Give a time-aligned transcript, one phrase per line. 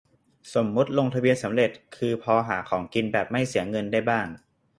[0.53, 4.27] สมมติลงทะเบียนสำเร็จ คือพอหาของกินแบบไม่เสียเงินได้บ้าง